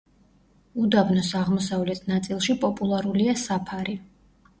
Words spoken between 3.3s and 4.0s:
საფარი.